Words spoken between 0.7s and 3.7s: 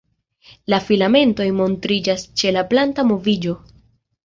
La filamentoj montriĝas ĉe la planta moviĝo.